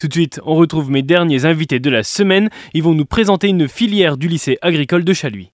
[0.00, 2.50] Tout de suite, on retrouve mes derniers invités de la semaine.
[2.72, 5.50] Ils vont nous présenter une filière du lycée agricole de Chaluis.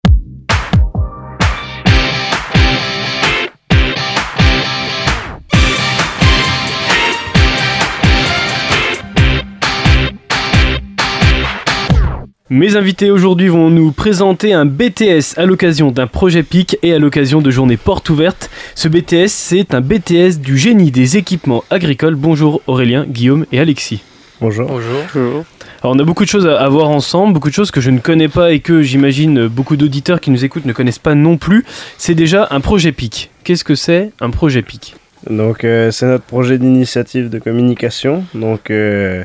[12.51, 16.99] Mes invités aujourd'hui vont nous présenter un BTS à l'occasion d'un projet PIC et à
[16.99, 18.51] l'occasion de journées portes ouvertes.
[18.75, 22.15] Ce BTS, c'est un BTS du génie des équipements agricoles.
[22.15, 24.03] Bonjour Aurélien, Guillaume et Alexis.
[24.45, 24.69] Bonjour.
[24.69, 25.47] Bonjour.
[25.83, 27.99] Alors on a beaucoup de choses à voir ensemble, beaucoup de choses que je ne
[27.99, 31.65] connais pas et que j'imagine beaucoup d'auditeurs qui nous écoutent ne connaissent pas non plus.
[31.97, 33.31] C'est déjà un projet PIC.
[33.43, 34.97] Qu'est-ce que c'est un projet PIC?
[35.31, 38.27] Donc euh, c'est notre projet d'initiative de communication.
[38.35, 39.25] Donc euh,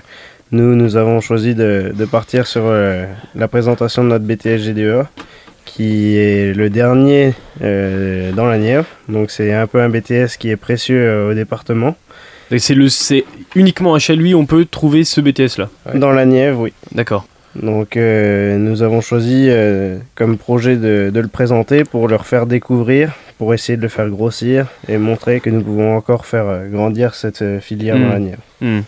[0.53, 5.05] nous, nous avons choisi de, de partir sur euh, la présentation de notre BTS GDE,
[5.65, 8.85] qui est le dernier euh, dans la Nièvre.
[9.09, 11.97] Donc c'est un peu un BTS qui est précieux euh, au département.
[12.51, 15.69] Et C'est le, c'est uniquement à Chaluis on peut trouver ce BTS là.
[15.85, 15.99] Ouais.
[15.99, 16.73] Dans la Nièvre, oui.
[16.93, 17.25] D'accord.
[17.55, 22.45] Donc euh, nous avons choisi euh, comme projet de, de le présenter pour leur faire
[22.45, 26.67] découvrir, pour essayer de le faire grossir et montrer que nous pouvons encore faire euh,
[26.69, 28.41] grandir cette euh, filière dans la Nièvre.
[28.61, 28.81] Hmm.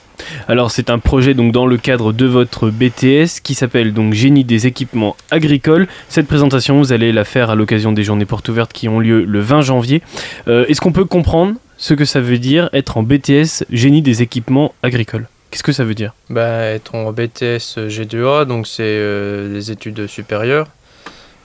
[0.48, 4.44] Alors c'est un projet donc dans le cadre de votre BTS qui s'appelle donc Génie
[4.44, 5.88] des équipements agricoles.
[6.08, 9.24] Cette présentation vous allez la faire à l'occasion des journées portes ouvertes qui ont lieu
[9.26, 10.04] le 20 janvier.
[10.48, 14.22] Euh, Est-ce qu'on peut comprendre ce que ça veut dire être en BTS Génie des
[14.22, 16.14] équipements agricoles Qu'est-ce que ça veut dire?
[16.30, 20.68] Bah, être en BTS G2A, donc c'est euh, des études supérieures.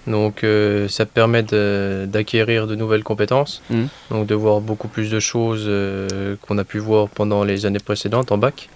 [0.07, 3.89] Donc euh, ça permet d'acquérir de, nouvelles compétences, Mhm.
[4.13, 7.81] donc de voir beaucoup plus de choses euh, qu'on a pu voir pendant les années
[7.81, 8.69] précédentes en bac.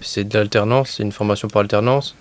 [0.00, 2.16] C'est de l'alternance, c'est une formation par alternance.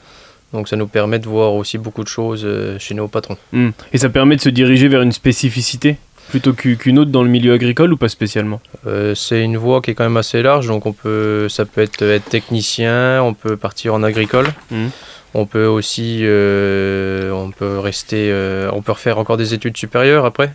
[0.54, 3.38] Donc ça nous permet de voir aussi beaucoup de choses chez nos patrons.
[3.54, 3.70] Hmm.
[3.94, 5.98] Et ça permet de se diriger vers une spécificité?
[6.30, 8.62] Plutôt qu'u- qu'une autre dans le milieu agricole ou pas spécialement?
[8.88, 11.82] Euh, c'est une voie qui est quand même assez large, donc on peut, ça peut
[11.82, 14.90] être, être technicien, on peut partir en agricole, Mhm.
[15.34, 20.26] on peut aussi, euh, on peut rester, euh, on peut refaire encore des études supérieures
[20.26, 20.52] après.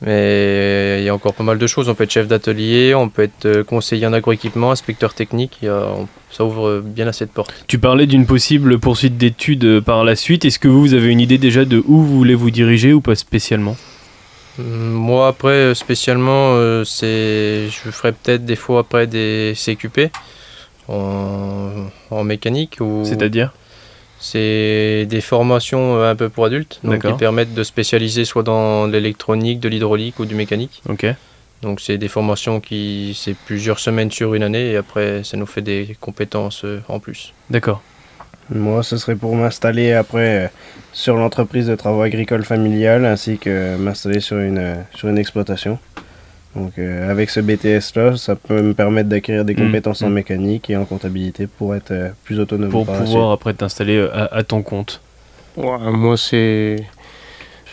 [0.00, 1.88] Mais il y a encore pas mal de choses.
[1.88, 5.58] On peut être chef d'atelier, on peut être conseiller en agroéquipement, inspecteur technique.
[5.60, 7.52] Il y a- on- ça ouvre bien assez de portes.
[7.66, 10.44] Tu parlais d'une possible poursuite d'études par la suite.
[10.44, 13.00] Est-ce que vous, vous avez une idée déjà de où vous voulez vous diriger ou
[13.00, 13.76] pas spécialement?
[14.58, 20.10] Moi après euh, spécialement, euh, c'est, je ferai peut-être des fois après des CQP
[20.88, 23.02] en, en mécanique ou.
[23.04, 23.52] C'est-à-dire
[24.18, 28.86] C'est des formations euh, un peu pour adultes, donc qui permettent de spécialiser soit dans
[28.86, 30.82] l'électronique, de l'hydraulique ou du mécanique.
[30.88, 31.06] Ok.
[31.62, 35.46] Donc c'est des formations qui c'est plusieurs semaines sur une année et après ça nous
[35.46, 37.32] fait des compétences en plus.
[37.50, 37.82] D'accord.
[38.50, 40.48] Moi, ce serait pour m'installer après euh,
[40.92, 45.78] sur l'entreprise de travaux agricoles familiales ainsi que m'installer sur une, euh, sur une exploitation.
[46.56, 50.14] Donc, euh, avec ce BTS-là, ça peut me permettre d'acquérir des Mm, compétences en mm.
[50.14, 52.70] mécanique et en comptabilité pour être euh, plus autonome.
[52.70, 55.00] Pour pouvoir après t'installer à, à ton compte.
[55.56, 56.76] Ouais, moi, c'est.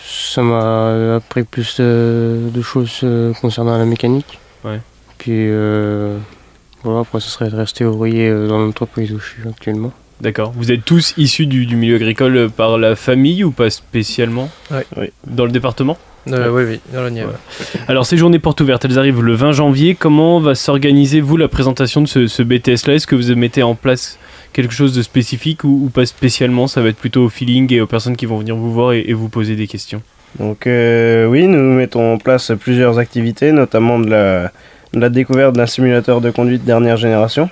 [0.07, 3.03] Ça m'a appris plus de, de choses
[3.41, 4.37] concernant la mécanique.
[4.63, 4.79] Ouais.
[5.17, 6.19] Puis, euh,
[6.83, 9.91] voilà, après, ce serait de rester ouvrier dans l'entreprise où je suis actuellement.
[10.21, 10.53] D'accord.
[10.55, 14.85] Vous êtes tous issus du, du milieu agricole par la famille ou pas spécialement Ouais.
[14.97, 15.07] Oui.
[15.27, 15.97] Dans le département
[16.31, 17.33] Euh, Oui, oui, dans la Nièvre.
[17.87, 19.93] Alors ces journées portes ouvertes, elles arrivent le 20 janvier.
[19.93, 22.93] Comment va s'organiser vous la présentation de ce, ce BTS là?
[22.95, 24.17] Est-ce que vous mettez en place
[24.53, 26.67] quelque chose de spécifique ou, ou pas spécialement?
[26.67, 29.03] Ça va être plutôt au feeling et aux personnes qui vont venir vous voir et,
[29.07, 30.01] et vous poser des questions.
[30.39, 34.51] Donc euh, oui, nous mettons en place plusieurs activités, notamment de la,
[34.93, 37.49] de la découverte d'un simulateur de conduite dernière génération.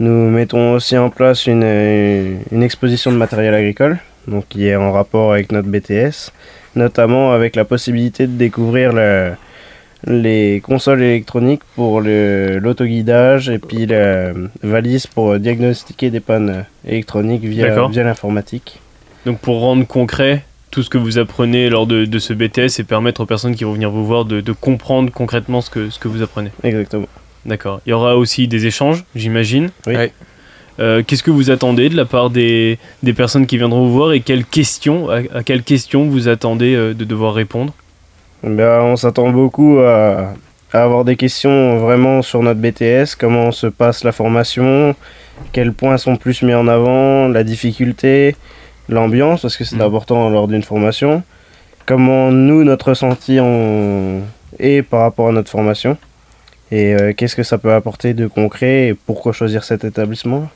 [0.00, 4.74] Nous mettons aussi en place une, euh, une exposition de matériel agricole, donc qui est
[4.76, 6.32] en rapport avec notre BTS,
[6.74, 9.32] notamment avec la possibilité de découvrir le-
[10.06, 17.66] les consoles électroniques pour l'autoguidage et puis la valise pour diagnostiquer des pannes électroniques via,
[17.90, 18.80] via l'informatique.
[19.26, 22.84] Donc pour rendre concret tout ce que vous apprenez lors de, de ce BTS et
[22.84, 25.98] permettre aux personnes qui vont venir vous voir de, de comprendre concrètement ce que, ce
[25.98, 26.50] que vous apprenez.
[26.62, 27.06] Exactement.
[27.46, 27.80] D'accord.
[27.86, 29.70] Il y aura aussi des échanges, j'imagine.
[29.86, 29.94] Oui.
[29.96, 30.12] Ouais.
[30.78, 34.12] Euh, Qu'est-ce que vous attendez de la part des, des personnes qui viendront vous voir
[34.12, 37.74] et quelles questions, à, à quelles questions vous attendez euh, de devoir répondre?
[38.42, 40.32] Ben, on s'attend beaucoup à,
[40.72, 44.94] à avoir des questions vraiment sur notre BTS, comment se passe la formation,
[45.52, 48.36] quels points sont plus mis en avant, la difficulté,
[48.88, 49.82] l'ambiance, parce que c'est Mhm.
[49.82, 51.22] important lors d'une formation,
[51.84, 54.20] comment nous, notre ressenti on...
[54.58, 55.98] est par rapport à notre formation,
[56.72, 60.48] et euh, qu'est-ce que ça peut apporter de concret, et pourquoi choisir cet établissement?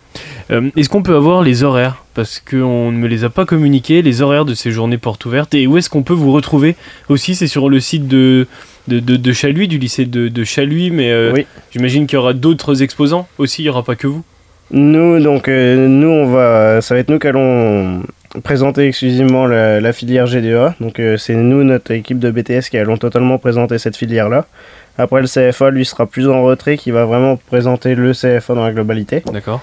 [0.50, 2.04] Euh, Est-ce qu'on peut avoir les horaires?
[2.14, 5.54] Parce qu'on ne me les a pas communiqués, les horaires de ces journées portes ouvertes.
[5.54, 6.76] Et où est-ce qu'on peut vous retrouver?
[7.08, 8.46] Aussi C'est sur le site de,
[8.86, 10.90] de, de, de Chaluis, du lycée de, de Chaluis.
[10.92, 11.46] Mais euh, Oui.
[11.72, 14.22] j'imagine qu'il y aura d'autres exposants aussi, il n'y aura pas que vous.
[14.70, 18.02] Nous, donc, nous, on va, ça va être nous qui allons
[18.42, 20.74] présenter exclusivement la, la filière GDA.
[20.80, 24.46] Donc, euh, c'est nous, notre équipe de BTS, qui allons totalement présenter cette filière-là.
[24.96, 28.64] Après, le CFA, lui, sera plus en retrait, qui va vraiment présenter le CFA dans
[28.64, 29.22] la globalité.
[29.32, 29.60] D'accord.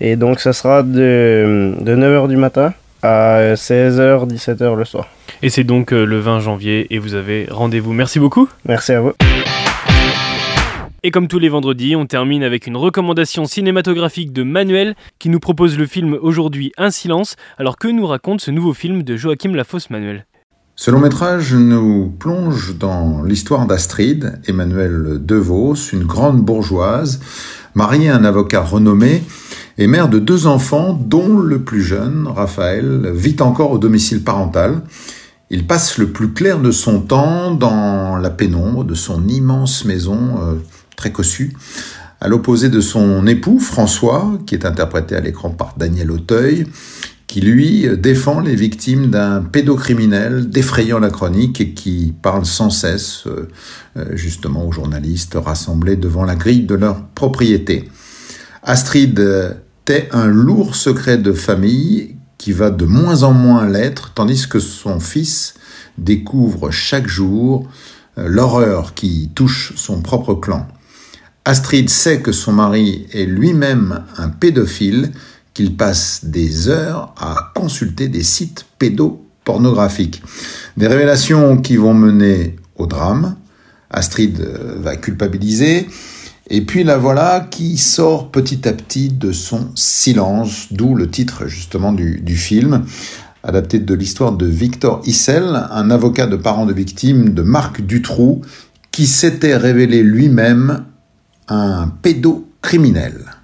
[0.00, 2.72] Et donc, ça sera de, de 9h du matin
[3.02, 5.08] à 16h, 17h le soir.
[5.42, 7.92] Et c'est donc euh, le 20 janvier et vous avez rendez-vous.
[7.92, 8.48] Merci beaucoup.
[8.66, 9.12] Merci à vous.
[11.02, 15.40] Et comme tous les vendredis, on termine avec une recommandation cinématographique de Manuel qui nous
[15.40, 17.36] propose le film aujourd'hui Un silence.
[17.56, 20.26] Alors que nous raconte ce nouveau film de Joachim Lafosse Manuel?
[20.82, 27.20] Ce long métrage nous plonge dans l'histoire d'Astrid, Emmanuel Devos, une grande bourgeoise,
[27.74, 29.22] mariée à un avocat renommé
[29.76, 34.80] et mère de deux enfants dont le plus jeune, Raphaël, vit encore au domicile parental.
[35.50, 40.38] Il passe le plus clair de son temps dans la pénombre de son immense maison
[40.40, 40.54] euh,
[40.96, 41.52] très cossue,
[42.22, 46.64] à l'opposé de son époux François, qui est interprété à l'écran par Daniel Auteuil,
[47.30, 53.22] qui lui défend les victimes d'un pédocriminel défrayant la chronique et qui parle sans cesse
[53.28, 53.48] euh,
[53.96, 57.88] euh, justement aux journalistes rassemblés devant la grille de leur propriété.
[58.64, 59.52] Astrid euh,
[59.84, 64.58] tait un lourd secret de famille qui va de moins en moins l'être, tandis que
[64.58, 65.54] son fils
[65.98, 67.68] découvre chaque jour
[68.16, 70.66] l'horreur qui touche son propre clan.
[71.44, 75.12] Astrid sait que son mari est lui-même un pédophile,
[75.60, 80.22] qu'il passe des heures à consulter des sites pédopornographiques.
[80.78, 83.36] Des révélations qui vont mener au drame.
[83.90, 85.86] Astrid va culpabiliser.
[86.48, 91.46] Et puis la voilà qui sort petit à petit de son silence, d'où le titre
[91.46, 92.86] justement du, du film,
[93.44, 98.40] adapté de l'histoire de Victor Issel, un avocat de parents de victimes de Marc Dutroux,
[98.92, 100.86] qui s'était révélé lui-même
[101.48, 103.39] un pédocriminel.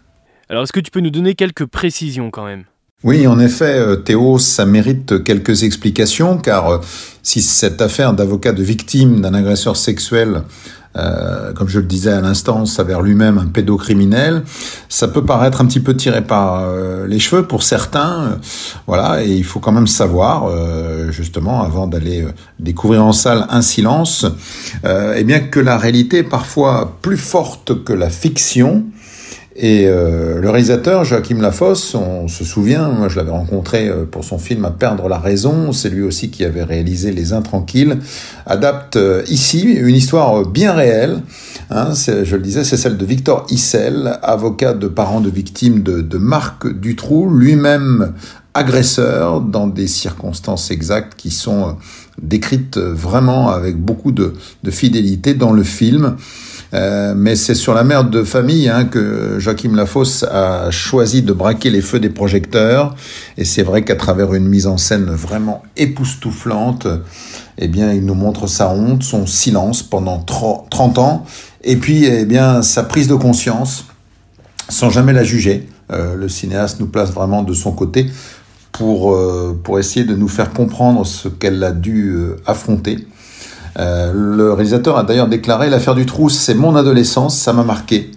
[0.49, 2.65] Alors est-ce que tu peux nous donner quelques précisions quand même?
[3.03, 6.79] Oui, en effet, euh, Théo, ça mérite quelques explications, car euh,
[7.23, 10.43] si cette affaire d'avocat de victime d'un agresseur sexuel
[10.97, 14.45] euh, comme je le disais à l'instant, s'avère lui-même un pédocriminel.
[14.89, 16.67] Ça peut paraître un petit peu tiré par
[17.07, 18.39] les cheveux pour certains,
[18.87, 20.51] voilà, et il faut quand même savoir,
[21.11, 22.27] justement, avant d'aller
[22.59, 24.25] découvrir en salle un silence,
[24.87, 28.87] eh bien que la réalité est parfois plus forte que la fiction.
[29.59, 34.23] Et euh, le réalisateur Joachim Lafosse, on se souvient, moi je l'avais rencontré euh, pour
[34.23, 37.97] son film À perdre la raison, c'est lui aussi qui avait réalisé Les Intranquilles,
[38.45, 41.23] adapte euh, ici une histoire bien réelle,
[41.71, 46.19] hein, je le disais, c'est celle de Victor Issel, avocat de parents de victimes de,
[46.19, 48.13] Marc Dutroux, lui-même
[48.53, 51.77] agresseur dans des circonstances exactes qui sont
[52.21, 54.35] décrites vraiment avec beaucoup de
[54.71, 56.17] fidélité dans le film.
[56.75, 61.33] Euh, mais c'est sur la mère de famille hein, que Joachim Lafosse a choisi de
[61.33, 62.95] braquer les feux des projecteurs.
[63.39, 66.89] Et c'est vrai qu'à travers une mise en scène vraiment époustouflante,
[67.59, 71.25] eh bien, il nous montre sa honte, son silence pendant 30 ans,
[71.63, 73.87] et puis, eh bien, sa prise de conscience,
[74.69, 75.69] sans jamais la juger.
[75.93, 78.07] Euh, le cinéaste nous place vraiment de son côté
[78.73, 83.07] pour, euh, pour essayer de nous faire comprendre ce qu'elle a dû affronter.
[83.79, 88.11] Euh, le réalisateur a d'ailleurs déclaré l'affaire du trou, c'est mon adolescence, ça m'a marqué.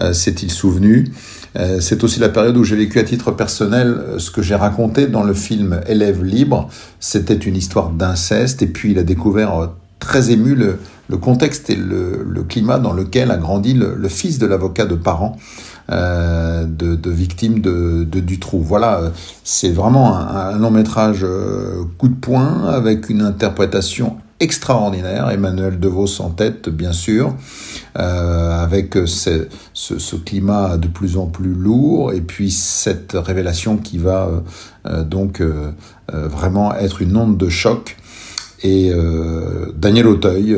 [0.00, 1.12] Euh, s'est-il souvenu?
[1.56, 5.06] Euh, C'est aussi la période où j'ai vécu à titre personnel ce que j'ai raconté
[5.06, 6.68] dans le film Élève libre.
[6.98, 10.78] C'était une histoire d'inceste et puis il a découvert très ému le,
[11.18, 15.36] contexte et le, climat dans lequel a grandi le, fils de l'avocat de parents.
[15.90, 16.64] De,
[16.96, 18.62] de, victimes de, de Dutroux.
[18.62, 19.12] Voilà,
[19.44, 21.26] c'est vraiment un long métrage
[21.98, 27.34] coup de poing avec une interprétation extraordinaire, Emmanuel DeVos en tête, bien sûr,
[27.98, 34.28] euh, avec ce, climat de plus en plus lourd, et puis cette révélation qui va
[34.86, 35.72] euh, donc euh,
[36.12, 37.96] euh vraiment être une onde de choc.
[38.62, 38.90] Et
[39.76, 40.56] Daniel Auteuil,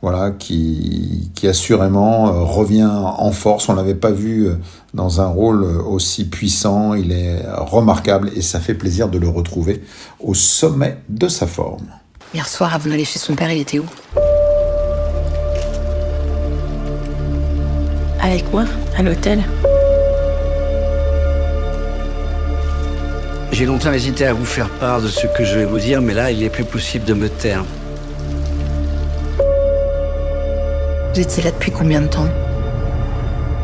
[0.00, 3.68] voilà, qui, qui assurément revient en force.
[3.68, 4.48] On l'avait pas vu
[4.94, 6.94] dans un rôle aussi puissant.
[6.94, 9.82] Il est remarquable et ça fait plaisir de le retrouver
[10.20, 11.88] au sommet de sa forme.
[12.34, 13.86] Hier soir, avant d'aller chez son père, il était où
[18.20, 18.64] Avec moi,
[18.98, 19.42] à l'hôtel.
[23.50, 26.12] J'ai longtemps hésité à vous faire part de ce que je vais vous dire, mais
[26.12, 27.64] là, il est plus possible de me taire.
[31.14, 32.28] Vous étiez là depuis combien de temps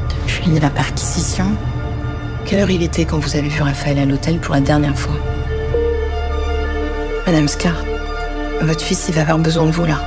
[0.09, 1.47] Depuis la perquisition
[2.47, 5.15] Quelle heure il était quand vous avez vu Raphaël à l'hôtel pour la dernière fois
[7.27, 7.77] Madame Scar
[8.65, 10.01] votre fils, il va avoir besoin de vous là.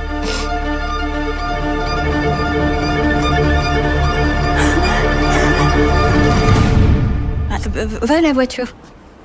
[8.02, 8.66] va à la voiture.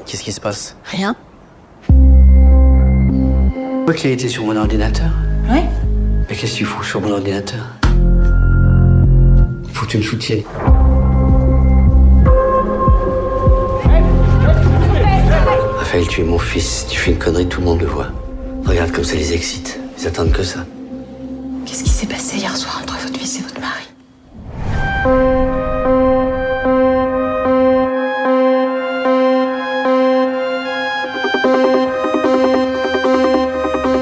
[0.05, 0.75] Qu'est-ce qui se passe?
[0.85, 1.15] Rien.
[1.87, 5.11] Pourquoi qu'il a été sur mon ordinateur
[5.49, 5.63] Ouais.
[6.29, 7.65] Mais qu'est-ce que tu fous sur mon ordinateur?
[9.73, 10.43] Faut que tu me soutiennes.
[15.77, 16.87] Raphaël, tu es mon fils.
[16.89, 18.07] Tu fais une connerie, tout le monde le voit.
[18.73, 19.79] Regarde comme ça les excite.
[19.99, 20.65] Ils attendent que ça.
[21.63, 23.83] Qu'est-ce qui s'est passé hier soir entre votre fils et votre mari?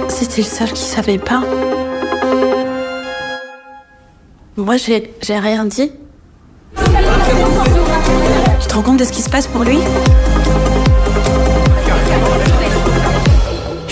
[0.07, 1.43] C'était le seul qui savait pas.
[4.55, 5.91] Moi, j'ai j'ai rien dit.
[6.77, 9.79] Tu te rends compte de ce qui se passe pour lui?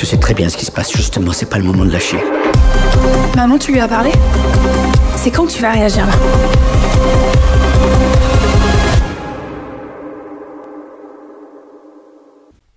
[0.09, 0.91] Sais très bien ce qui se passe.
[0.91, 2.17] Justement, c'est pas le moment de lâcher.
[3.35, 4.09] Maman, tu lui as parlé?
[5.15, 6.13] C'est quand que tu vas réagir là?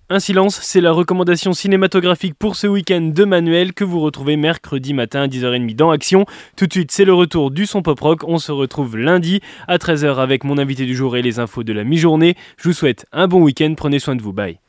[0.09, 4.93] Un silence, c'est la recommandation cinématographique pour ce week-end de Manuel que vous retrouvez mercredi
[4.93, 6.27] matin à 10h30 dans Action.
[6.55, 8.23] Tout de suite, c'est le retour du son pop rock.
[8.27, 11.73] On se retrouve lundi à 13h avec mon invité du jour et les infos de
[11.73, 12.35] la mi-journée.
[12.57, 13.73] Je vous souhaite un bon week-end.
[13.75, 14.33] Prenez soin de vous.
[14.33, 14.59] Bye.